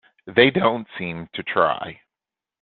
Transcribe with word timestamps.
They 0.25 0.49
don't 0.49 0.87
seem 0.97 1.29
to 1.33 1.43
try. 1.43 2.01